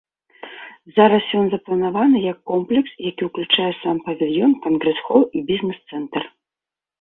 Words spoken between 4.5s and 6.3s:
кангрэс-хол і бізнес-цэнтр.